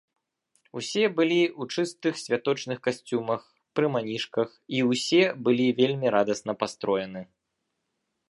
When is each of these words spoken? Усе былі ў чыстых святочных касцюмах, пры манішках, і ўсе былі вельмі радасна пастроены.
Усе 0.79 1.01
былі 1.17 1.35
ў 1.61 1.75
чыстых 1.75 2.15
святочных 2.21 2.79
касцюмах, 2.87 3.41
пры 3.79 3.87
манішках, 3.97 4.47
і 4.77 4.81
ўсе 4.89 5.21
былі 5.49 5.67
вельмі 5.83 6.07
радасна 6.19 6.53
пастроены. 6.65 7.21